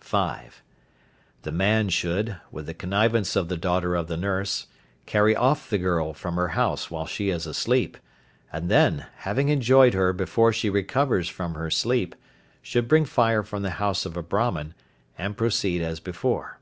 (5.) 0.00 0.62
The 1.44 1.50
man 1.50 1.88
should, 1.88 2.36
with 2.52 2.66
the 2.66 2.74
connivance 2.74 3.34
of 3.36 3.48
the 3.48 3.56
daughter 3.56 3.94
of 3.94 4.06
the 4.06 4.18
nurse, 4.18 4.66
carry 5.06 5.34
off 5.34 5.70
the 5.70 5.78
girl 5.78 6.12
from 6.12 6.34
her 6.36 6.48
house 6.48 6.90
while 6.90 7.06
she 7.06 7.30
is 7.30 7.46
asleep, 7.46 7.96
and 8.52 8.70
then, 8.70 9.06
having 9.20 9.48
enjoyed 9.48 9.94
her 9.94 10.12
before 10.12 10.52
she 10.52 10.68
recovers 10.68 11.30
from 11.30 11.54
her 11.54 11.70
sleep, 11.70 12.14
should 12.60 12.86
bring 12.86 13.06
fire 13.06 13.42
from 13.42 13.62
the 13.62 13.70
house 13.80 14.04
of 14.04 14.14
a 14.14 14.22
Brahman, 14.22 14.74
and 15.16 15.38
proceed 15.38 15.80
as 15.80 16.00
before. 16.00 16.60